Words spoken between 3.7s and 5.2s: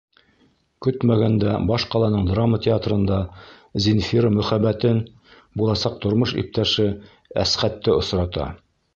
Зинфира мөхәббәтен—